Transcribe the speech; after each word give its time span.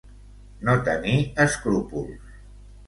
No 0.69 0.75
tenir 0.87 1.21
escrúpols. 1.47 2.39